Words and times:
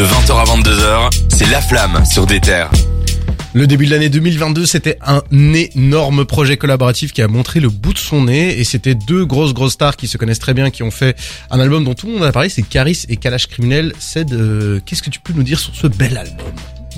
De 0.00 0.06
20h 0.06 0.32
à 0.32 0.44
22h, 0.44 1.10
c'est 1.28 1.50
La 1.50 1.60
Flamme 1.60 2.06
sur 2.06 2.24
des 2.24 2.40
terres. 2.40 2.70
Le 3.52 3.66
début 3.66 3.84
de 3.84 3.90
l'année 3.90 4.08
2022, 4.08 4.64
c'était 4.64 4.96
un 5.04 5.20
énorme 5.52 6.24
projet 6.24 6.56
collaboratif 6.56 7.12
qui 7.12 7.20
a 7.20 7.28
montré 7.28 7.60
le 7.60 7.68
bout 7.68 7.92
de 7.92 7.98
son 7.98 8.24
nez 8.24 8.58
et 8.58 8.64
c'était 8.64 8.94
deux 8.94 9.26
grosses 9.26 9.52
grosses 9.52 9.74
stars 9.74 9.96
qui 9.96 10.08
se 10.08 10.16
connaissent 10.16 10.38
très 10.38 10.54
bien 10.54 10.70
qui 10.70 10.82
ont 10.82 10.90
fait 10.90 11.18
un 11.50 11.60
album 11.60 11.84
dont 11.84 11.92
tout 11.92 12.06
le 12.06 12.14
monde 12.14 12.24
a 12.24 12.32
parlé, 12.32 12.48
c'est 12.48 12.62
Caris 12.62 13.02
et 13.10 13.18
Kalash 13.18 13.48
Criminel. 13.48 13.92
C'est 13.98 14.30
qu'est-ce 14.86 15.02
que 15.02 15.10
tu 15.10 15.20
peux 15.20 15.34
nous 15.34 15.42
dire 15.42 15.58
sur 15.58 15.74
ce 15.74 15.86
bel 15.86 16.16
album? 16.16 16.46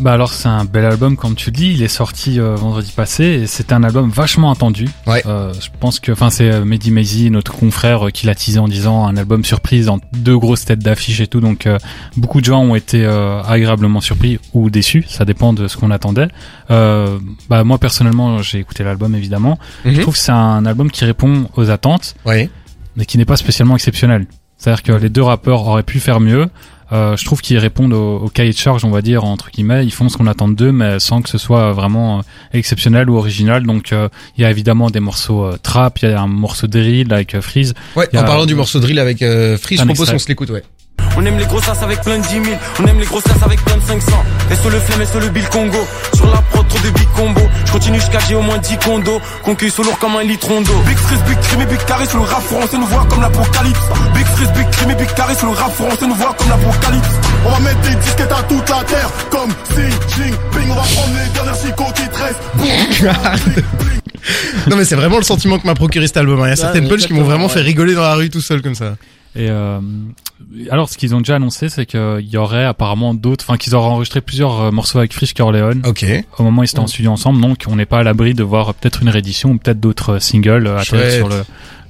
Bah 0.03 0.13
alors 0.13 0.33
c'est 0.33 0.49
un 0.49 0.65
bel 0.65 0.85
album 0.85 1.17
comme 1.17 1.35
tu 1.37 1.51
dis, 1.53 1.73
il 1.73 1.83
est 1.83 1.89
sorti 1.89 2.41
euh, 2.41 2.57
vendredi 2.57 2.93
passé 2.95 3.25
et 3.25 3.47
c'était 3.47 3.73
un 3.73 3.85
album 3.85 4.11
vachement 4.11 4.51
attendu. 4.51 4.89
Ouais. 5.07 5.23
Euh, 5.27 5.53
je 5.55 5.69
pense 5.81 6.01
que 6.01 6.11
enfin 6.13 6.29
c'est 6.29 6.51
euh, 6.51 6.65
Mehdi 6.65 6.91
Maizy, 6.91 7.31
notre 7.31 7.53
confrère, 7.53 8.09
euh, 8.09 8.11
qui 8.11 8.27
l'a 8.27 8.35
teasé 8.35 8.59
en 8.59 8.67
disant 8.69 9.07
un 9.07 9.17
album 9.17 9.45
surprise 9.45 9.89
en 9.89 10.01
deux 10.13 10.37
grosses 10.37 10.65
têtes 10.65 10.81
d'affiche 10.81 11.21
et 11.21 11.27
tout. 11.29 11.41
Donc 11.41 11.69
beaucoup 12.17 12.41
de 12.41 12.45
gens 12.47 12.61
ont 12.63 12.75
été 12.75 13.07
agréablement 13.07 14.01
surpris 14.01 14.39
ou 14.55 14.69
déçus, 14.71 15.05
ça 15.09 15.25
dépend 15.25 15.53
de 15.53 15.69
ce 15.69 15.77
qu'on 15.77 15.91
attendait. 15.93 16.29
bah 16.69 17.65
moi 17.65 17.79
personnellement 17.79 18.43
j'ai 18.43 18.59
écouté 18.59 18.85
l'album 18.85 19.15
évidemment. 19.15 19.59
Je 19.85 19.91
Mhm. 19.91 19.99
trouve 20.01 20.15
que 20.15 20.21
c'est 20.21 20.33
un 20.33 20.67
album 20.67 20.91
qui 20.91 21.05
répond 21.05 21.49
aux 21.57 21.71
attentes, 21.71 22.15
Ouais. 22.27 22.51
mais 22.97 23.05
qui 23.07 23.19
n'est 23.19 23.25
pas 23.25 23.37
spécialement 23.37 23.77
exceptionnel. 23.77 24.27
C'est-à-dire 24.59 24.83
que 24.83 24.93
les 24.93 25.09
deux 25.09 25.23
rappeurs 25.23 25.67
auraient 25.67 25.83
pu 25.83 25.99
faire 26.01 26.21
mieux. 26.21 26.49
Euh, 26.93 27.17
je 27.17 27.25
trouve 27.25 27.41
qu'ils 27.41 27.59
répondent 27.59 27.95
au, 27.95 28.17
au 28.19 28.29
cahier 28.29 28.53
de 28.53 28.57
charge, 28.57 28.85
on 28.85 28.91
va 28.91 29.03
dire 29.03 29.25
entre 29.25 29.51
guillemets. 29.51 29.85
Ils 29.85 29.93
font 29.93 30.09
ce 30.09 30.17
qu'on 30.17 30.27
attend 30.27 30.49
d'eux, 30.49 30.73
mais 30.73 31.01
sans 31.01 31.23
que 31.23 31.29
ce 31.31 31.39
soit 31.39 31.73
vraiment 31.73 32.19
euh, 32.19 32.23
exceptionnel 32.53 33.09
ou 33.09 33.17
original. 33.17 33.65
Donc, 33.65 33.93
euh, 33.93 34.09
il 34.37 34.43
y 34.43 34.45
a 34.45 34.51
évidemment 34.51 34.91
des 34.91 35.01
morceaux 35.01 35.45
euh, 35.45 35.57
trap, 35.63 36.01
il 36.01 36.11
y 36.11 36.13
a 36.13 36.21
un 36.21 36.27
morceau 36.27 36.67
drill 36.67 37.13
avec 37.13 37.41
Freeze. 37.41 37.75
Ouais, 37.97 38.09
en 38.17 38.25
parlant 38.25 38.47
du 38.47 38.55
morceau 38.55 38.79
drill 38.79 38.99
avec 38.99 39.23
euh, 39.23 39.57
Free, 39.57 39.77
je 39.77 39.85
propose 39.85 40.11
qu'on 40.11 40.19
se 40.19 40.29
l'écoute, 40.29 40.51
ouais. 40.51 40.63
On 41.15 41.27
aime 41.27 41.37
les 41.39 41.45
grosses 41.45 41.65
sas 41.65 41.83
avec 41.83 42.01
plein 42.01 42.19
de 42.19 42.23
10 42.23 42.29
000 42.43 42.45
On 42.81 42.87
aime 42.87 42.99
les 42.99 43.05
grosses 43.05 43.25
sas 43.25 43.43
avec 43.45 43.63
plein 43.65 43.77
de 43.77 43.83
500 43.83 44.13
Et 44.51 44.57
sur 44.57 44.71
le 44.71 44.79
flemme 44.81 45.03
et 45.03 45.07
sur 45.07 45.21
le 45.21 45.29
bill 45.29 45.47
Congo. 45.51 45.87
Sur 46.15 46.27
la 46.31 46.39
prod 46.51 46.67
trop 46.67 46.79
de 46.79 46.89
big 46.91 47.07
combo 47.15 47.41
Je 47.67 47.73
continue 47.73 48.01
jusqu'à 48.01 48.19
j'ai 48.27 48.35
au 48.35 48.41
moins 48.41 48.57
10 48.59 48.77
condos. 48.79 49.21
Concueille 49.45 49.71
sous 49.71 49.83
lourd 49.83 49.99
comme 49.99 50.17
un 50.17 50.23
litron 50.23 50.63
d'eau 50.63 50.73
Big 50.87 50.97
Freeze, 50.97 51.21
Big 51.29 51.39
Crime 51.41 51.61
et 51.61 51.67
Big 51.67 51.85
Carré 51.85 52.07
sur 52.07 52.17
le 52.19 52.25
rap 52.25 52.43
français 52.43 52.79
nous 52.79 52.87
voit 52.87 53.07
comme 53.11 53.21
l'apocalypse. 53.21 53.81
Big 54.15 54.27
Freeze, 54.27 54.53
Big 54.53 54.71
Crime 54.71 54.91
et 54.91 54.95
Big 54.95 55.15
Carré 55.15 55.35
sur 55.35 55.47
le 55.49 55.53
rap 55.53 55.73
français 55.75 56.07
nous 56.07 56.15
voit 56.15 56.35
comme 56.39 56.49
l'apocalypse. 56.49 57.09
On 57.47 57.51
va 57.51 57.61
mettre 57.61 57.81
des 57.81 57.95
disquettes 57.97 58.33
à 58.33 58.43
toute 58.45 58.69
la 58.71 58.83
terre. 58.85 59.11
Comme 59.31 59.51
Xi 59.69 60.17
Jinping 60.17 60.71
On 60.71 60.75
va 60.75 60.83
prendre 60.83 61.13
les 61.23 61.29
dernières 61.35 61.57
chicots 61.57 61.93
qui 61.95 62.09
te 62.09 62.17
restent. 62.17 63.53
Non 64.71 64.77
mais 64.77 64.85
c'est 64.85 64.95
vraiment 64.97 65.19
le 65.19 65.25
sentiment 65.25 65.59
que 65.59 65.67
m'a 65.67 65.75
procuré 65.75 66.07
cet 66.07 66.17
album. 66.17 66.41
hein. 66.41 66.47
Il 66.47 66.51
y 66.51 66.53
a 66.53 66.57
certaines 66.57 66.89
punches 66.89 67.07
qui 67.07 67.13
m'ont 67.13 67.25
vraiment 67.25 67.47
ouais. 67.49 67.53
fait 67.53 67.61
rigoler 67.61 67.95
dans 67.95 68.03
la 68.03 68.15
rue 68.15 68.31
tout 68.31 68.41
seul 68.41 68.63
comme 68.63 68.75
ça. 68.77 68.95
Et 69.35 69.49
euh, 69.49 69.81
alors, 70.71 70.89
ce 70.91 70.99
qu'ils 70.99 71.15
ont 71.15 71.19
déjà 71.19 71.37
annoncé, 71.37 71.69
c'est 71.69 71.87
qu'il 71.87 72.21
y 72.29 72.37
aurait 72.37 72.65
apparemment 72.67 73.15
d'autres, 73.15 73.45
enfin 73.49 73.57
qu'ils 73.57 73.75
auraient 73.75 73.89
enregistré 73.89 74.21
plusieurs 74.21 74.61
euh, 74.61 74.71
morceaux 74.71 74.99
avec 74.99 75.13
Frisch 75.15 75.33
Corleone 75.35 75.83
Ok. 75.87 76.05
au 76.39 76.43
moment 76.43 76.61
où 76.61 76.65
ils 76.65 76.69
étaient 76.69 76.79
en 76.81 76.87
studio 76.87 77.11
ensemble. 77.11 77.41
Donc, 77.41 77.65
on 77.67 77.77
n'est 77.77 77.87
pas 77.87 78.01
à 78.01 78.03
l'abri 78.03 78.35
de 78.35 78.43
voir 78.43 78.75
peut-être 78.75 79.01
une 79.03 79.09
réédition 79.09 79.51
ou 79.53 79.59
peut-être 79.59 79.81
d'autres 79.81 80.15
euh, 80.15 80.19
singles 80.21 80.67
euh, 80.67 80.83
Chouette. 80.83 81.13
sur 81.17 81.29
le 81.29 81.45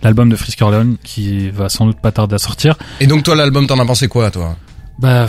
l'album 0.04 0.28
de 0.28 0.34
Frisch 0.34 0.56
Corleone 0.56 0.96
qui 1.04 1.48
va 1.50 1.68
sans 1.68 1.86
doute 1.86 2.00
pas 2.00 2.10
tarder 2.10 2.34
à 2.34 2.38
sortir. 2.38 2.76
Et 2.98 3.06
donc 3.06 3.22
toi 3.22 3.36
l'album, 3.36 3.68
t'en 3.68 3.78
as 3.78 3.86
pensé 3.86 4.08
quoi 4.08 4.32
toi? 4.32 4.56
Bah, 4.98 5.28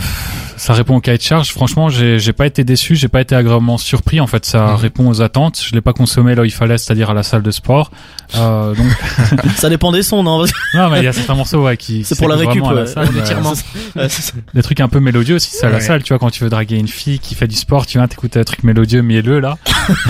ça 0.64 0.72
répond 0.72 0.96
au 0.96 1.00
cahier 1.00 1.18
de 1.18 1.22
charge. 1.22 1.50
Franchement, 1.50 1.90
j'ai 1.90 2.32
pas 2.32 2.46
été 2.46 2.64
déçu, 2.64 2.96
j'ai 2.96 3.08
pas 3.08 3.20
été 3.20 3.34
agréablement 3.34 3.76
surpris. 3.76 4.18
En 4.20 4.26
fait, 4.26 4.46
ça 4.46 4.68
Mhm. 4.68 4.74
répond 4.76 5.08
aux 5.10 5.20
attentes. 5.20 5.60
Je 5.62 5.74
l'ai 5.74 5.82
pas 5.82 5.92
consommé 5.92 6.34
là 6.34 6.40
où 6.40 6.44
il 6.46 6.50
fallait, 6.52 6.78
c'est-à-dire 6.78 7.10
à 7.10 7.14
la 7.14 7.22
salle 7.22 7.42
de 7.42 7.50
sport. 7.50 7.90
Euh, 8.36 8.74
donc, 8.74 8.86
Ça 9.56 9.68
dépend 9.68 9.92
des 9.92 10.02
sons, 10.02 10.22
non 10.22 10.44
non, 10.74 10.90
mais 10.90 11.00
il 11.00 11.04
y 11.04 11.08
a 11.08 11.12
certains 11.12 11.34
morceaux 11.34 11.62
ouais, 11.62 11.76
qui 11.76 12.02
C'est 12.04 12.16
pour 12.18 12.28
la 12.28 12.36
récup, 12.36 12.62
la 12.74 12.86
salle, 12.86 13.08
euh, 13.14 14.08
ça. 14.08 14.32
des 14.54 14.62
trucs 14.62 14.80
un 14.80 14.88
peu 14.88 15.00
mélodieux 15.00 15.36
aussi, 15.36 15.50
c'est 15.52 15.66
à 15.66 15.68
la 15.68 15.76
Ouais. 15.76 15.80
salle. 15.82 16.02
Tu 16.02 16.12
vois, 16.14 16.18
quand 16.18 16.30
tu 16.30 16.42
veux 16.42 16.50
draguer 16.50 16.76
une 16.76 16.88
fille 16.88 17.18
qui 17.18 17.34
fait 17.34 17.46
du 17.46 17.56
sport, 17.56 17.86
tu 17.86 17.98
viens 17.98 18.08
t'écouter 18.08 18.40
un 18.40 18.44
truc 18.44 18.64
mélodieux, 18.64 19.02
mielleux 19.02 19.40
là. 19.40 19.58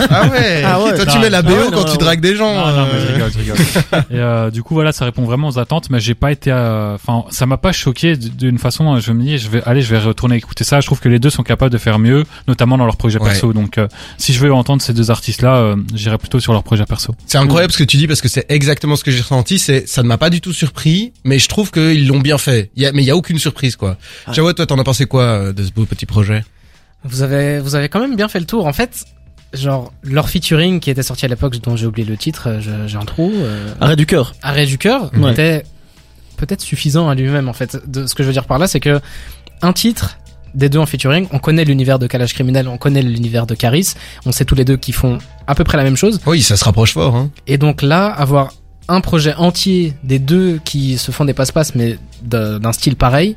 Ah 0.09 0.29
ouais. 0.29 0.63
Ah 0.65 0.81
ouais. 0.83 0.95
Toi 0.95 1.07
tu 1.07 1.19
mets 1.19 1.31
la 1.31 1.43
BO 1.43 1.51
ah 1.53 1.65
ouais, 1.65 1.71
quand 1.73 1.85
non, 1.85 1.93
tu 1.93 1.99
dragues 1.99 2.21
des 2.21 2.37
gens. 2.37 2.55
Non, 2.55 2.73
non, 2.77 2.87
mais 2.93 3.01
je 3.01 3.07
euh. 3.07 3.15
rigole, 3.15 3.33
je 3.33 3.39
rigole. 3.41 3.57
Et 4.11 4.19
euh, 4.21 4.51
du 4.51 4.63
coup, 4.63 4.75
voilà, 4.75 4.93
ça 4.93 5.05
répond 5.05 5.25
vraiment 5.25 5.49
aux 5.49 5.59
attentes, 5.59 5.91
mais 5.91 5.99
j'ai 5.99 6.15
pas 6.15 6.31
été, 6.31 6.53
euh, 6.53 6.95
enfin, 6.95 7.25
ça 7.31 7.45
m'a 7.47 7.57
pas 7.57 7.73
choqué 7.73 8.17
d'une 8.17 8.59
façon. 8.59 9.01
Je 9.01 9.13
me 9.13 9.23
dis, 9.23 9.39
je 9.39 9.49
vais, 9.49 9.63
allez, 9.67 9.83
je 9.83 9.91
vais 9.95 9.99
retourner 9.99 10.41
écouter 10.45 10.65
ça. 10.65 10.81
Je 10.81 10.87
trouve 10.87 11.01
que 11.01 11.09
les 11.09 11.19
deux 11.19 11.31
sont 11.31 11.43
capables 11.43 11.73
de 11.73 11.79
faire 11.79 11.99
mieux, 11.99 12.25
notamment 12.47 12.79
dans 12.79 12.87
leur 12.87 12.97
projet 12.97 13.19
Ouais. 13.19 13.29
perso. 13.31 13.53
Donc, 13.53 13.79
euh, 13.79 13.89
si 14.19 14.33
je 14.33 14.41
veux 14.41 14.53
entendre 14.53 14.81
ces 14.83 14.93
deux 14.93 15.11
artistes-là, 15.11 15.57
euh, 15.57 15.77
j'irai 15.95 16.19
plutôt 16.19 16.39
sur 16.41 16.53
leur 16.53 16.63
projet 16.63 16.85
perso. 16.85 17.15
C'est 17.27 17.39
incroyable 17.39 17.73
ce 17.73 17.79
que 17.79 17.85
tu 17.85 17.97
dis 17.97 18.07
parce 18.07 18.21
que 18.21 18.29
c'est 18.29 18.47
exactement 18.49 18.97
ce 18.97 19.05
que 19.05 19.11
j'ai 19.11 19.21
ressenti. 19.21 19.59
C'est 19.59 19.87
ça 19.89 20.03
ne 20.03 20.09
m'a 20.09 20.19
pas 20.19 20.31
du 20.31 20.41
tout 20.41 20.53
surpris, 20.53 21.13
mais 21.25 21.39
je 21.39 21.49
trouve 21.49 21.71
qu'ils 21.71 22.07
l'ont 22.07 22.21
bien 22.21 22.39
fait. 22.39 22.71
Il 22.77 22.83
y 22.83 22.87
a, 22.87 22.93
mais 22.93 23.03
il 23.03 23.07
y 23.07 23.11
a 23.11 23.17
aucune 23.17 23.39
surprise 23.39 23.77
quoi. 23.77 23.97
Jawad, 24.33 24.55
toi 24.57 24.67
t'en 24.67 24.79
as 24.79 24.85
pensé 24.85 25.07
quoi 25.07 25.23
euh, 25.23 25.53
de 25.53 25.65
ce 25.65 25.73
beau 25.73 25.85
petit 25.87 26.07
projet? 26.07 26.45
Vous 27.05 27.23
avez, 27.23 27.59
vous 27.61 27.75
avez 27.75 27.89
quand 27.89 28.01
même 28.01 28.17
bien 28.17 28.29
fait 28.29 28.41
le 28.41 28.47
tour. 28.47 28.67
En 28.67 28.73
fait, 28.73 29.05
genre, 29.53 29.93
leur 30.03 30.29
featuring 30.31 30.81
qui 30.81 30.91
était 30.91 31.03
sorti 31.03 31.25
à 31.27 31.29
l'époque, 31.29 31.57
dont 31.63 31.77
j'ai 31.77 31.87
oublié 31.87 32.07
le 32.09 32.17
titre, 32.17 32.61
j'ai 32.87 32.97
un 32.97 33.05
trou, 33.05 33.31
euh, 33.35 33.73
Arrêt 33.81 33.97
du 33.97 34.07
cœur. 34.07 34.35
Arrêt 34.43 34.67
du 34.67 34.79
cœur, 34.79 35.11
Ouais. 35.17 35.33
était 35.33 35.65
peut-être 36.39 36.63
suffisant 36.63 37.09
à 37.09 37.15
lui-même, 37.15 37.49
en 37.49 37.53
fait. 37.53 37.77
De, 37.87 38.07
ce 38.07 38.15
que 38.15 38.23
je 38.23 38.29
veux 38.29 38.33
dire 38.33 38.47
par 38.47 38.59
là, 38.59 38.67
c'est 38.67 38.81
que 38.81 39.01
un 39.63 39.73
titre 39.73 40.17
des 40.55 40.69
deux 40.69 40.79
en 40.79 40.87
featuring, 40.87 41.27
on 41.33 41.39
connaît 41.39 41.65
l'univers 41.65 41.99
de 41.99 42.07
Kalash 42.07 42.33
Criminel, 42.35 42.69
on 42.69 42.77
connaît 42.79 43.03
l'univers 43.03 43.47
de 43.47 43.55
Caris, 43.55 43.95
on 44.27 44.33
sait 44.33 44.45
tous 44.45 44.55
les 44.55 44.65
deux 44.65 44.77
qu'ils 44.77 44.95
font 44.95 45.19
à 45.47 45.55
peu 45.55 45.65
près 45.65 45.77
la 45.77 45.83
même 45.85 45.97
chose. 45.97 46.21
Oui, 46.27 46.43
ça 46.43 46.57
se 46.57 46.65
rapproche 46.65 46.93
fort. 46.93 47.15
Hein. 47.17 47.31
Et 47.47 47.59
donc 47.59 47.83
là, 47.83 48.07
avoir 48.07 48.53
un 48.89 49.01
projet 49.01 49.35
entier 49.35 49.95
des 50.05 50.19
deux 50.19 50.61
qui 50.65 50.99
se 50.99 51.11
font 51.11 51.25
des 51.25 51.33
passe-passe, 51.35 51.75
mais 51.75 51.99
d'un 52.23 52.73
style 52.73 52.97
pareil, 52.97 53.37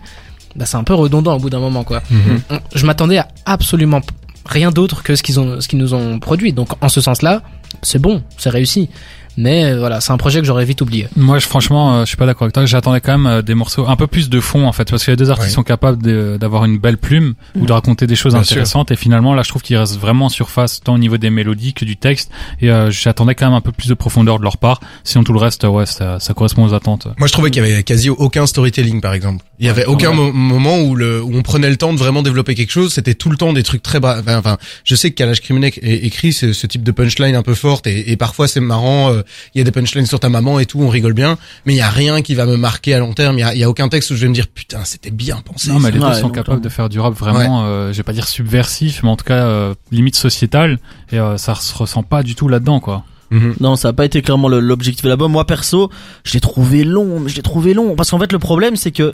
bah 0.55 0.65
c'est 0.65 0.77
un 0.77 0.83
peu 0.83 0.93
redondant 0.93 1.35
au 1.35 1.39
bout 1.39 1.49
d'un 1.49 1.59
moment, 1.59 1.83
quoi. 1.83 2.01
On- 2.49 2.59
Je 2.75 2.85
m'attendais 2.85 3.17
à 3.17 3.27
absolument 3.45 4.01
rien 4.45 4.71
d'autre 4.71 5.03
que 5.03 5.15
ce 5.15 5.23
qu'ils 5.23 5.39
ont, 5.39 5.59
ce 5.61 5.67
qu'ils 5.67 5.79
nous 5.79 5.93
ont 5.93 6.19
produit. 6.19 6.53
Donc 6.53 6.69
en 6.81 6.89
ce 6.89 7.01
sens-là, 7.01 7.41
c'est 7.81 7.99
bon, 7.99 8.23
c'est 8.37 8.49
réussi. 8.49 8.89
Mais 9.37 9.65
euh, 9.65 9.79
voilà, 9.79 10.01
c'est 10.01 10.11
un 10.11 10.17
projet 10.17 10.39
que 10.39 10.45
j'aurais 10.47 10.65
vite 10.65 10.81
oublié. 10.81 11.07
Moi, 11.15 11.37
je, 11.39 11.45
franchement, 11.45 11.97
euh, 11.97 12.01
je 12.01 12.05
suis 12.07 12.17
pas 12.17 12.25
d'accord 12.25 12.43
avec 12.43 12.53
toi. 12.53 12.65
J'attendais 12.65 13.01
quand 13.01 13.17
même 13.17 13.27
euh, 13.31 13.41
des 13.43 13.53
morceaux 13.53 13.87
un 13.87 13.95
peu 13.95 14.07
plus 14.07 14.29
de 14.29 14.39
fond, 14.39 14.65
en 14.67 14.71
fait, 14.71 14.89
parce 14.89 15.05
que 15.05 15.11
les 15.11 15.17
deux 15.17 15.29
artistes 15.29 15.53
sont 15.53 15.63
capables 15.63 16.01
de- 16.01 16.37
d'avoir 16.39 16.65
une 16.65 16.79
belle 16.79 16.97
plume 16.97 17.35
ou 17.55 17.65
de 17.67 17.71
raconter 17.71 18.07
des 18.07 18.15
choses 18.15 18.33
Bien 18.33 18.43
sûr. 18.43 18.53
intéressantes. 18.53 18.89
Et 18.91 18.95
finalement, 18.95 19.33
là, 19.35 19.43
je 19.43 19.49
trouve 19.49 19.61
qu'ils 19.61 19.77
restent 19.77 19.99
vraiment 19.99 20.25
en 20.25 20.29
surface, 20.29 20.81
tant 20.81 20.95
au 20.95 20.97
niveau 20.97 21.17
des 21.17 21.29
mélodies 21.29 21.73
que 21.73 21.85
du 21.85 21.97
texte. 21.97 22.31
Et 22.61 22.71
euh, 22.71 22.89
j'attendais 22.89 23.35
quand 23.35 23.45
même 23.45 23.53
un 23.55 23.61
peu 23.61 23.71
plus 23.71 23.87
de 23.89 23.93
profondeur 23.93 24.39
de 24.39 24.43
leur 24.43 24.57
part. 24.57 24.79
Sinon, 25.03 25.23
tout 25.23 25.33
le 25.33 25.39
reste, 25.39 25.63
euh, 25.65 25.67
ouais, 25.69 25.85
ça, 25.85 26.19
ça 26.19 26.33
correspond 26.33 26.65
aux 26.65 26.73
attentes. 26.73 27.07
Moi, 27.19 27.27
je 27.27 27.33
trouvais 27.33 27.51
qu'il 27.51 27.63
y 27.63 27.71
avait 27.71 27.83
quasi 27.83 28.09
aucun 28.09 28.47
storytelling, 28.47 29.01
par 29.01 29.13
exemple. 29.13 29.45
Il 29.59 29.65
y 29.65 29.69
avait 29.69 29.85
aucun 29.85 30.09
ouais. 30.09 30.15
mo- 30.15 30.31
moment 30.31 30.79
où, 30.81 30.95
le, 30.95 31.21
où 31.21 31.31
on 31.35 31.43
prenait 31.43 31.69
le 31.69 31.77
temps 31.77 31.93
de 31.93 31.99
vraiment 31.99 32.23
développer 32.23 32.55
quelque 32.55 32.71
chose. 32.71 32.91
C'était 32.93 33.13
tout 33.13 33.29
le 33.29 33.37
temps 33.37 33.53
des 33.53 33.63
trucs 33.63 33.83
très 33.83 33.99
bas. 33.99 34.17
Enfin, 34.19 34.37
enfin, 34.37 34.57
je 34.83 34.95
sais 34.95 35.11
que 35.11 35.15
Kalash 35.15 35.41
Criminel 35.41 35.71
é- 35.83 36.05
écrit 36.07 36.33
ce, 36.33 36.53
ce 36.53 36.65
type 36.65 36.83
de 36.83 36.91
punchline 36.91 37.35
un 37.35 37.43
peu 37.43 37.53
forte 37.53 37.85
et, 37.87 38.11
et 38.11 38.17
parfois 38.17 38.47
c'est 38.47 38.59
marrant. 38.61 39.11
euh, 39.11 39.21
Il 39.53 39.59
y 39.59 39.61
a 39.61 39.63
des 39.63 39.71
punchlines 39.71 40.05
sur 40.05 40.19
ta 40.19 40.29
maman 40.29 40.59
et 40.59 40.65
tout, 40.65 40.79
on 40.81 40.89
rigole 40.89 41.13
bien. 41.13 41.37
Mais 41.65 41.73
il 41.73 41.77
y 41.77 41.81
a 41.81 41.89
rien 41.89 42.21
qui 42.21 42.35
va 42.35 42.45
me 42.45 42.57
marquer 42.57 42.93
à 42.93 42.99
long 42.99 43.13
terme. 43.13 43.37
Il 43.37 43.41
y 43.41 43.43
a, 43.43 43.53
il 43.53 43.59
y 43.59 43.63
a 43.63 43.69
aucun 43.69 43.89
texte 43.89 44.11
où 44.11 44.15
je 44.15 44.21
vais 44.21 44.27
me 44.27 44.33
dire 44.33 44.47
putain, 44.47 44.83
c'était 44.85 45.11
bien 45.11 45.37
pensé. 45.43 45.69
Non, 45.69 45.79
mais 45.79 45.91
les 45.91 45.99
deux 45.99 46.05
Ouais, 46.05 46.19
sont 46.19 46.29
capables 46.29 46.61
de 46.61 46.69
faire 46.69 46.89
du 46.89 46.99
rap 46.99 47.13
vraiment, 47.13 47.65
euh, 47.65 47.91
je 47.91 47.97
vais 47.97 48.03
pas 48.03 48.13
dire 48.13 48.27
subversif, 48.27 49.03
mais 49.03 49.09
en 49.09 49.17
tout 49.17 49.25
cas 49.25 49.45
euh, 49.45 49.73
limite 49.91 50.15
sociétal. 50.15 50.79
Et 51.11 51.19
euh, 51.19 51.37
ça 51.37 51.55
se 51.55 51.75
ressent 51.75 52.03
pas 52.03 52.23
du 52.23 52.35
tout 52.35 52.47
là-dedans, 52.47 52.79
quoi. 52.79 53.03
Mhm. 53.31 53.55
Non, 53.59 53.75
ça 53.75 53.89
a 53.89 53.93
pas 53.93 54.05
été 54.05 54.21
clairement 54.21 54.47
l'objectif 54.47 55.03
de 55.03 55.09
l'album. 55.09 55.31
Moi, 55.31 55.45
perso, 55.45 55.89
je 56.23 56.33
l'ai 56.33 56.39
trouvé 56.39 56.83
long, 56.83 57.19
mais 57.19 57.29
je 57.29 57.35
l'ai 57.35 57.41
trouvé 57.41 57.73
long. 57.73 57.95
Parce 57.95 58.11
qu'en 58.11 58.19
fait, 58.19 58.31
le 58.31 58.39
problème, 58.39 58.75
c'est 58.77 58.91
que, 58.91 59.13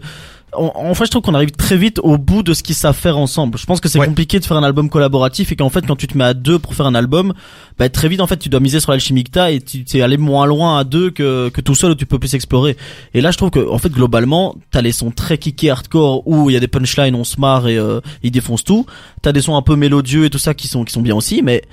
en, 0.55 0.71
en 0.75 0.93
fait, 0.93 1.05
je 1.05 1.09
trouve 1.09 1.23
qu'on 1.23 1.33
arrive 1.33 1.49
très 1.49 1.77
vite 1.77 1.99
au 2.03 2.19
bout 2.19 2.43
de 2.43 2.53
ce 2.53 2.61
qu'ils 2.61 2.75
savent 2.75 2.95
faire 2.95 3.17
ensemble. 3.17 3.57
Je 3.57 3.65
pense 3.65 3.79
que 3.81 3.89
c'est 3.89 3.97
Ouais. 3.97 4.05
compliqué 4.05 4.39
de 4.39 4.45
faire 4.45 4.55
un 4.55 4.61
album 4.63 4.87
collaboratif 4.87 5.51
et 5.51 5.55
qu'en 5.55 5.69
fait, 5.71 5.83
quand 5.87 5.95
tu 5.95 6.05
te 6.05 6.15
mets 6.15 6.25
à 6.25 6.35
deux 6.35 6.59
pour 6.59 6.75
faire 6.75 6.85
un 6.85 6.93
album, 6.93 7.33
bah, 7.79 7.89
très 7.89 8.07
vite, 8.07 8.21
en 8.21 8.27
fait, 8.27 8.37
tu 8.37 8.49
dois 8.49 8.59
miser 8.59 8.79
sur 8.79 8.91
l'alchimie 8.91 9.23
et 9.49 9.61
tu 9.61 9.83
es 9.97 10.01
allé 10.03 10.17
moins 10.17 10.45
loin 10.45 10.77
à 10.77 10.83
deux 10.83 11.09
que, 11.09 11.49
que 11.49 11.61
tout 11.61 11.73
seul 11.73 11.91
où 11.91 11.95
tu 11.95 12.05
peux 12.05 12.19
plus 12.19 12.35
explorer. 12.35 12.77
Et 13.15 13.21
là, 13.21 13.31
je 13.31 13.37
trouve 13.37 13.49
que, 13.49 13.67
en 13.67 13.79
fait, 13.79 13.89
globalement, 13.89 14.55
t'as 14.69 14.81
les 14.81 14.91
sons 14.91 15.09
très 15.09 15.39
kickés 15.39 15.71
hardcore 15.71 16.27
où 16.27 16.51
il 16.51 16.53
y 16.53 16.57
a 16.57 16.59
des 16.59 16.67
punchlines, 16.67 17.15
on 17.15 17.23
se 17.23 17.39
marre 17.39 17.67
et 17.67 17.79
euh, 17.79 17.99
ils 18.21 18.29
défoncent 18.29 18.63
tout. 18.63 18.85
T'as 19.23 19.31
des 19.31 19.41
sons 19.41 19.55
un 19.55 19.63
peu 19.63 19.75
mélodieux 19.75 20.25
et 20.25 20.29
tout 20.29 20.37
ça 20.37 20.53
qui 20.53 20.67
sont, 20.67 20.83
qui 20.83 20.93
sont 20.93 21.01
bien 21.01 21.15
aussi, 21.15 21.41
mais 21.41 21.63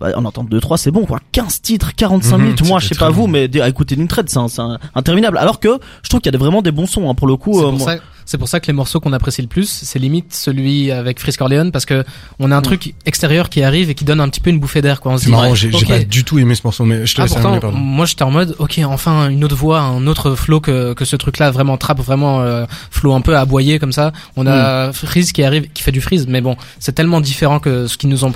bah, 0.00 0.12
en 0.16 0.24
entendre 0.24 0.48
2 0.48 0.60
3 0.60 0.78
c'est 0.78 0.90
bon 0.90 1.04
quoi 1.04 1.18
15 1.32 1.60
titres 1.62 1.92
45 1.96 2.36
Mhm, 2.36 2.42
minutes 2.44 2.64
moi 2.66 2.78
je 2.80 2.88
sais 2.88 2.94
pas 2.94 3.10
vous 3.10 3.22
long. 3.22 3.28
mais 3.28 3.48
des- 3.48 3.60
à 3.60 3.68
écouter 3.68 3.96
d'une 3.96 4.08
traite 4.08 4.30
c'est 4.30 4.38
un- 4.38 4.48
c'est 4.48 4.60
un- 4.60 4.78
interminable 4.94 5.38
alors 5.38 5.58
que 5.60 5.78
je 6.02 6.08
trouve 6.08 6.20
qu'il 6.20 6.32
y 6.32 6.34
a 6.34 6.38
vraiment 6.38 6.62
des 6.62 6.70
bons 6.72 6.86
sons 6.86 7.10
hein, 7.10 7.14
pour 7.14 7.26
le 7.26 7.36
coup 7.36 7.54
C'est 7.54 7.60
euh, 7.66 7.68
pour, 7.70 7.78
moi- 7.78 7.96
ça, 7.96 8.00
c'est 8.24 8.38
pour 8.38 8.48
ça 8.48 8.60
que 8.60 8.66
les 8.66 8.72
morceaux 8.74 9.00
qu'on 9.00 9.12
apprécie 9.14 9.40
le 9.40 9.48
plus, 9.48 9.68
c'est 9.68 9.98
limite 9.98 10.34
celui 10.34 10.90
avec 10.92 11.18
Frisk 11.18 11.38
Corleone 11.38 11.72
parce 11.72 11.86
que 11.86 12.04
on 12.38 12.50
a 12.52 12.56
un 12.56 12.60
truc 12.62 12.94
extérieur 13.06 13.48
qui 13.48 13.62
arrive 13.62 13.88
et 13.88 13.94
qui 13.94 14.04
donne 14.04 14.20
un 14.20 14.28
petit 14.28 14.40
peu 14.40 14.50
une 14.50 14.60
bouffée 14.60 14.82
d'air 14.82 15.00
quoi. 15.00 15.12
On 15.12 15.16
C'est 15.18 15.30
marrant, 15.30 15.54
j'ai 15.54 15.70
pas 15.70 16.00
du 16.00 16.24
tout 16.24 16.38
aimé 16.38 16.54
ce 16.54 16.60
morceau, 16.62 16.84
mais 16.84 17.06
je 17.06 17.14
te 17.14 17.20
Ah, 17.20 17.24
laisse 17.24 17.32
pourtant, 17.32 17.52
terminer, 17.52 17.60
pardon. 17.60 17.78
moi 17.78 18.04
j'étais 18.06 18.24
en 18.24 18.30
mode, 18.30 18.54
ok, 18.58 18.80
enfin 18.84 19.30
une 19.30 19.42
autre 19.44 19.56
voix, 19.56 19.80
un 19.80 20.06
autre 20.06 20.34
flow 20.34 20.60
que, 20.60 20.92
que 20.92 21.04
ce 21.06 21.16
truc-là, 21.16 21.50
vraiment 21.50 21.76
trap, 21.78 21.98
vraiment 22.00 22.40
euh, 22.42 22.66
flow 22.90 23.14
un 23.14 23.22
peu 23.22 23.36
aboyé 23.36 23.78
comme 23.78 23.92
ça. 23.92 24.12
On 24.36 24.46
a 24.46 24.92
Freeze 24.92 25.32
qui 25.32 25.42
arrive, 25.42 25.68
qui 25.72 25.82
fait 25.82 25.92
du 25.92 26.00
freeze, 26.02 26.26
mais 26.28 26.40
bon, 26.42 26.56
c'est 26.78 26.92
tellement 26.92 27.20
différent 27.22 27.58
que 27.60 27.86
ce 27.86 27.96
qu'ils 27.96 28.10
nous 28.10 28.24
ont 28.26 28.32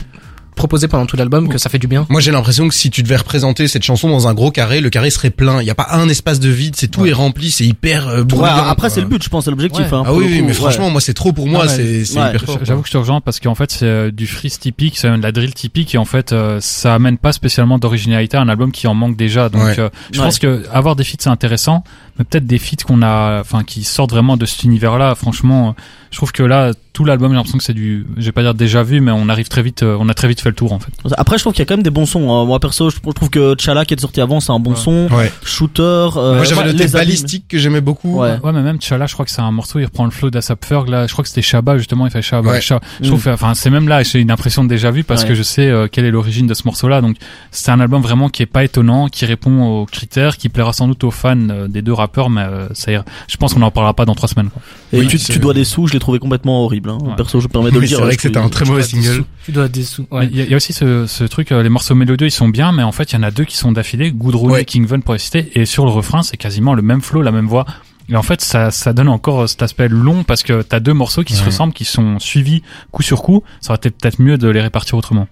proposé 0.54 0.88
pendant 0.88 1.06
tout 1.06 1.16
l'album 1.16 1.48
que 1.48 1.58
ça 1.58 1.68
fait 1.70 1.78
du 1.78 1.86
bien. 1.86 2.06
Moi, 2.08 2.20
j'ai 2.20 2.30
l'impression 2.30 2.68
que 2.68 2.74
si 2.74 2.90
tu 2.90 3.02
devais 3.02 3.16
représenter 3.16 3.68
cette 3.68 3.82
chanson 3.82 4.08
dans 4.08 4.28
un 4.28 4.34
gros 4.34 4.50
carré, 4.50 4.80
le 4.80 4.90
carré 4.90 5.10
serait 5.10 5.30
plein. 5.30 5.60
Il 5.60 5.66
y 5.66 5.70
a 5.70 5.74
pas 5.74 5.88
un 5.92 6.08
espace 6.08 6.40
de 6.40 6.48
vide, 6.50 6.74
c'est 6.76 6.88
tout 6.88 7.06
est 7.06 7.12
rempli, 7.12 7.50
c'est 7.50 7.64
hyper 7.64 8.08
euh, 8.08 8.24
Ouais, 8.24 8.48
après 8.48 8.90
c'est 8.90 9.00
le 9.00 9.06
but, 9.06 9.22
je 9.22 9.28
pense, 9.28 9.44
c'est 9.44 9.50
l'objectif. 9.50 9.90
Ouais. 9.90 9.96
hein, 9.98 10.02
Ah 10.06 10.12
oui, 10.12 10.24
oui, 10.26 10.36
coup, 10.38 10.42
mais 10.42 10.48
ouais. 10.48 10.54
franchement, 10.54 10.90
moi, 10.90 11.00
c'est 11.00 11.14
trop 11.14 11.32
pour 11.32 11.46
moi. 11.48 11.68
C'est 11.68 12.04
c'est 12.04 12.18
ouais, 12.20 12.28
hyper 12.30 12.44
fort. 12.44 12.58
J'avoue 12.62 12.82
que 12.82 12.88
je 12.88 12.92
te 12.92 12.98
rejoins 12.98 13.20
parce 13.20 13.40
qu'en 13.40 13.54
fait 13.54 13.70
c'est 13.72 13.86
euh, 13.86 14.10
du 14.10 14.26
freeze 14.26 14.58
typique, 14.58 14.98
c'est 14.98 15.08
de 15.10 15.22
la 15.22 15.32
drill 15.32 15.54
typique 15.54 15.94
et 15.94 15.98
en 15.98 16.04
fait 16.04 16.32
euh, 16.32 16.58
ça 16.60 16.94
amène 16.94 17.18
pas 17.18 17.32
spécialement 17.32 17.78
d'originalité 17.78 18.36
à 18.36 18.40
un 18.40 18.48
album 18.48 18.72
qui 18.72 18.86
en 18.86 18.94
manque 18.94 19.16
déjà. 19.16 19.48
Donc 19.48 19.62
Ouais. 19.62 19.78
euh, 19.78 19.88
je 20.12 20.18
Ouais. 20.20 20.24
pense 20.26 20.38
que 20.38 20.62
avoir 20.72 20.96
des 20.96 21.04
feats 21.04 21.16
c'est 21.20 21.30
intéressant, 21.30 21.82
mais 22.18 22.24
peut-être 22.24 22.46
des 22.46 22.58
feats 22.58 22.84
qu'on 22.86 23.02
a, 23.02 23.40
enfin 23.40 23.64
qui 23.64 23.84
sortent 23.84 24.10
vraiment 24.10 24.36
de 24.36 24.44
cet 24.46 24.64
univers-là. 24.64 25.14
Franchement, 25.14 25.68
euh, 25.70 25.82
je 26.10 26.16
trouve 26.18 26.32
que 26.32 26.42
là 26.42 26.72
tout 26.92 27.04
l'album 27.06 27.30
j'ai 27.32 27.36
l'impression 27.36 27.58
que 27.58 27.64
c'est 27.64 27.72
du, 27.74 28.06
je 28.18 28.24
vais 28.24 28.32
pas 28.32 28.42
dire 28.42 28.54
déjà 28.54 28.82
vu, 28.82 29.00
mais 29.00 29.12
on 29.12 29.28
arrive 29.30 29.48
très 29.48 29.62
vite, 29.62 29.82
euh, 29.82 29.96
on 29.98 30.08
a 30.10 30.14
très 30.14 30.28
vite 30.28 30.41
fait 30.42 30.50
le 30.50 30.54
tour 30.54 30.72
en 30.72 30.78
fait. 30.78 30.90
Après, 31.16 31.38
je 31.38 31.42
trouve 31.42 31.52
qu'il 31.52 31.60
y 31.60 31.62
a 31.62 31.66
quand 31.66 31.74
même 31.76 31.82
des 31.82 31.90
bons 31.90 32.06
sons. 32.06 32.30
hein. 32.32 32.44
Moi 32.44 32.60
perso, 32.60 32.90
je 32.90 32.96
trouve 32.98 33.30
que 33.30 33.54
Chala 33.58 33.84
qui 33.84 33.94
est 33.94 34.00
sorti 34.00 34.20
avant, 34.20 34.40
c'est 34.40 34.52
un 34.52 34.58
bon 34.58 34.70
Ouais. 34.72 34.76
son. 34.76 35.08
Ouais. 35.10 35.32
Shooter. 35.44 35.82
Euh, 35.82 36.34
Moi, 36.36 36.44
j'avais 36.44 36.60
ouais, 36.62 36.66
noté 36.72 36.84
les 36.84 36.90
balistique 36.90 37.44
que 37.48 37.58
j'aimais 37.58 37.80
beaucoup. 37.80 38.18
Ouais. 38.20 38.38
Ouais, 38.42 38.52
mais 38.52 38.62
même 38.62 38.80
Chala, 38.80 39.06
je 39.06 39.14
crois 39.14 39.24
que 39.24 39.30
c'est 39.30 39.40
un 39.42 39.50
morceau, 39.50 39.78
il 39.78 39.84
reprend 39.84 40.04
le 40.04 40.10
flow 40.10 40.30
d'Asap 40.30 40.64
Ferg, 40.64 40.88
là, 40.88 41.06
je 41.06 41.12
crois 41.12 41.22
que 41.22 41.28
c'était 41.28 41.42
Shabba, 41.42 41.78
justement, 41.78 42.06
il 42.06 42.10
fait 42.12 42.22
Shabba, 42.22 42.50
Ouais. 42.52 42.60
Shabba. 42.60 42.84
Je 43.00 43.06
Mm. 43.06 43.08
trouve, 43.08 43.28
enfin, 43.28 43.54
c'est 43.54 43.70
même 43.70 43.88
là, 43.88 44.02
j'ai 44.02 44.20
une 44.20 44.30
impression 44.30 44.64
de 44.64 44.68
déjà 44.68 44.90
vu 44.90 45.04
parce 45.04 45.22
Ouais. 45.22 45.28
que 45.28 45.34
je 45.34 45.42
sais 45.42 45.66
euh, 45.68 45.86
quelle 45.90 46.04
est 46.04 46.10
l'origine 46.10 46.46
de 46.46 46.54
ce 46.54 46.62
morceau-là. 46.64 47.00
Donc, 47.00 47.16
c'est 47.50 47.70
un 47.70 47.80
album 47.80 48.02
vraiment 48.02 48.28
qui 48.28 48.42
est 48.42 48.46
pas 48.46 48.64
étonnant, 48.64 49.08
qui 49.08 49.24
répond 49.26 49.62
aux 49.64 49.86
critères, 49.86 50.36
qui 50.36 50.48
plaira 50.48 50.72
sans 50.72 50.88
doute 50.88 51.04
aux 51.04 51.10
fans 51.10 51.36
euh, 51.50 51.68
des 51.68 51.82
deux 51.82 51.92
rappeurs, 51.92 52.30
mais 52.30 52.42
euh, 52.42 52.68
ça. 52.74 52.90
Je 53.28 53.36
pense 53.36 53.54
qu'on 53.54 53.62
en 53.62 53.70
parlera 53.70 53.94
pas 53.94 54.04
dans 54.04 54.14
trois 54.14 54.28
semaines. 54.28 54.50
Quoi. 54.50 54.62
Et 54.92 54.98
Oui, 55.00 55.06
tu, 55.06 55.18
tu 55.18 55.38
dois 55.38 55.54
des 55.54 55.64
sous, 55.64 55.86
je 55.86 55.92
l'ai 55.94 55.98
trouvé 55.98 56.18
complètement 56.18 56.64
horrible. 56.64 56.90
Hein. 56.90 56.98
Ouais. 57.02 57.16
Perso, 57.16 57.40
je 57.40 57.46
me 57.48 57.52
permets 57.52 57.70
de 57.70 57.78
le 57.78 57.86
dire. 57.86 57.96
c'est 57.98 58.02
vrai 58.02 58.12
je 58.12 58.16
que 58.16 58.22
c'était 58.22 58.38
un 58.38 58.48
très 58.48 58.64
mauvais 58.66 58.82
single. 58.82 59.24
Tu 59.44 59.52
dois 59.52 59.68
des 59.68 59.84
sous. 59.84 60.06
Ouais. 60.10 60.28
Il 60.30 60.36
y, 60.36 60.40
a- 60.40 60.44
il 60.44 60.50
y 60.50 60.54
a 60.54 60.56
aussi 60.56 60.72
ce, 60.72 61.06
ce 61.06 61.24
truc, 61.24 61.50
euh, 61.52 61.62
les 61.62 61.68
morceaux 61.70 61.94
mélodieux, 61.94 62.26
ils 62.26 62.30
sont 62.32 62.48
bien, 62.48 62.72
mais 62.72 62.82
en 62.82 62.92
fait, 62.92 63.12
il 63.12 63.14
y 63.16 63.18
en 63.18 63.22
a 63.22 63.30
deux 63.30 63.44
qui 63.44 63.56
sont 63.56 63.72
d'affilée, 63.72 64.10
Good 64.12 64.34
Rooney, 64.34 64.52
Ouais. 64.54 64.64
King 64.64 64.86
Von 64.86 65.00
pour 65.00 65.14
les 65.14 65.18
citer, 65.20 65.50
et 65.54 65.64
sur 65.66 65.84
le 65.86 65.90
refrain, 65.90 66.22
c'est 66.22 66.36
quasiment 66.36 66.74
le 66.74 66.82
même 66.82 67.00
flow, 67.00 67.22
la 67.22 67.32
même 67.32 67.46
voix. 67.46 67.64
Et 68.08 68.16
en 68.16 68.22
fait, 68.22 68.40
ça, 68.42 68.70
ça 68.70 68.92
donne 68.92 69.08
encore 69.08 69.42
euh, 69.42 69.46
cet 69.46 69.62
aspect 69.62 69.88
long 69.88 70.24
parce 70.24 70.42
que 70.42 70.60
t'as 70.62 70.80
deux 70.80 70.92
morceaux 70.92 71.22
qui 71.22 71.34
se 71.34 71.40
Ouais. 71.40 71.46
ressemblent, 71.46 71.72
qui 71.72 71.84
sont 71.86 72.18
suivis 72.18 72.62
coup 72.90 73.02
sur 73.02 73.22
coup. 73.22 73.42
Ça 73.60 73.70
aurait 73.70 73.76
été 73.78 73.90
peut-être 73.90 74.20
mieux 74.20 74.36
de 74.36 74.48
les 74.48 74.60
répartir 74.60 74.98
autrement. 74.98 75.28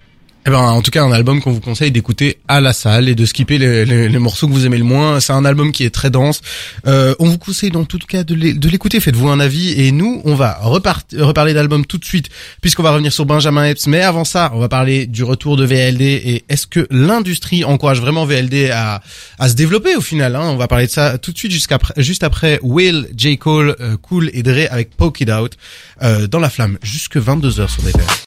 Eh 0.47 0.49
ben, 0.49 0.57
en 0.57 0.81
tout 0.81 0.89
cas, 0.89 1.03
un 1.03 1.11
album 1.11 1.39
qu'on 1.39 1.51
vous 1.51 1.59
conseille 1.59 1.91
d'écouter 1.91 2.39
à 2.47 2.61
la 2.61 2.73
salle 2.73 3.07
et 3.07 3.13
de 3.13 3.25
skipper 3.25 3.59
les, 3.59 3.85
les- 3.85 4.09
les 4.09 4.17
morceaux 4.17 4.47
que 4.47 4.51
vous 4.53 4.65
aimez 4.65 4.79
le 4.79 4.83
moins. 4.83 5.19
C'est 5.19 5.33
un 5.33 5.45
album 5.45 5.71
qui 5.71 5.83
est 5.83 5.91
très 5.91 6.09
dense. 6.09 6.41
Euh, 6.87 7.13
on 7.19 7.29
vous 7.29 7.37
conseille 7.37 7.69
dans 7.69 7.85
tout 7.85 7.99
cas 8.07 8.23
de 8.23 8.33
l'é- 8.33 8.53
de 8.55 8.67
l'écouter. 8.67 8.99
Faites-vous 8.99 9.29
un 9.29 9.39
avis. 9.39 9.79
Et 9.79 9.91
nous, 9.91 10.19
on 10.25 10.33
va 10.33 10.57
reparler 10.63 11.53
d'album 11.53 11.85
tout 11.85 11.99
de 11.99 12.05
suite, 12.05 12.29
puisqu'on 12.59 12.81
va 12.81 12.89
revenir 12.91 13.13
sur 13.13 13.27
Benjamin 13.27 13.65
Epps. 13.65 13.85
Mais 13.85 14.01
avant 14.01 14.23
ça, 14.23 14.49
on 14.55 14.59
va 14.59 14.67
parler 14.67 15.05
du 15.05 15.23
retour 15.23 15.57
de 15.57 15.63
VLD 15.65 16.01
et 16.01 16.43
est-ce 16.49 16.65
que 16.65 16.87
l'industrie 16.89 17.63
encourage 17.63 18.01
vraiment 18.01 18.25
VLD 18.25 18.71
à, 18.71 19.03
à 19.37 19.47
se 19.47 19.53
développer 19.53 19.95
au 19.95 20.01
final. 20.01 20.35
Hein? 20.35 20.41
On 20.45 20.55
va 20.57 20.67
parler 20.67 20.87
de 20.87 20.91
ça 20.91 21.19
tout 21.19 21.31
de 21.33 21.37
suite 21.37 21.51
jusqu'après, 21.51 21.93
juste 21.97 22.23
après 22.23 22.59
Will, 22.63 23.07
J 23.15 23.37
Cole, 23.37 23.75
euh, 23.79 23.95
Cool 24.01 24.31
et 24.33 24.41
Dre 24.41 24.65
avec 24.71 24.97
Poke 24.97 25.21
It 25.21 25.29
Out 25.29 25.51
euh, 26.01 26.25
dans 26.25 26.39
la 26.39 26.49
flamme 26.49 26.79
jusque 26.81 27.17
22 27.17 27.51
h 27.51 27.67
sur 27.69 27.83
des 27.83 27.91
terres. 27.91 28.17